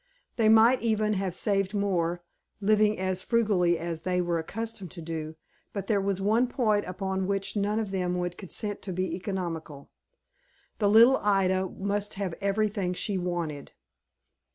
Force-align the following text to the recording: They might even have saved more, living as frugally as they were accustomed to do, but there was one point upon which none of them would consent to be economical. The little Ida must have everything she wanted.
They 0.35 0.49
might 0.49 0.81
even 0.81 1.13
have 1.13 1.35
saved 1.35 1.75
more, 1.75 2.23
living 2.59 2.97
as 2.97 3.21
frugally 3.21 3.77
as 3.77 4.01
they 4.01 4.19
were 4.19 4.39
accustomed 4.39 4.89
to 4.93 5.01
do, 5.03 5.35
but 5.73 5.85
there 5.85 6.01
was 6.01 6.19
one 6.19 6.47
point 6.47 6.85
upon 6.87 7.27
which 7.27 7.55
none 7.55 7.77
of 7.77 7.91
them 7.91 8.17
would 8.17 8.35
consent 8.35 8.81
to 8.81 8.93
be 8.93 9.15
economical. 9.15 9.91
The 10.79 10.89
little 10.89 11.17
Ida 11.17 11.69
must 11.69 12.15
have 12.15 12.33
everything 12.41 12.95
she 12.95 13.19
wanted. 13.19 13.73